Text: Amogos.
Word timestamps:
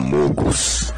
Amogos. 0.00 0.94